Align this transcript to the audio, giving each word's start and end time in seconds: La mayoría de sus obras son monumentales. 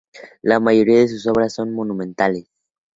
La 0.41 0.59
mayoría 0.59 0.97
de 1.01 1.09
sus 1.09 1.27
obras 1.27 1.53
son 1.53 1.75
monumentales. 1.75 2.49